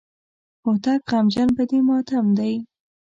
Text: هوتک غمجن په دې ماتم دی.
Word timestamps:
هوتک 0.63 1.01
غمجن 1.09 1.49
په 1.57 1.63
دې 1.69 1.79
ماتم 1.87 2.25
دی. 2.37 2.53